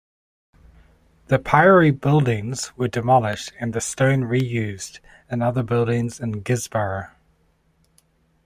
The 1.27 1.37
priory 1.37 1.91
buildings 1.91 2.75
were 2.75 2.87
demolished 2.87 3.53
and 3.59 3.71
the 3.71 3.79
stone 3.79 4.23
re-used 4.23 4.99
in 5.29 5.43
other 5.43 5.61
buildings 5.61 6.19
in 6.19 6.41
Guisborough. 6.41 7.11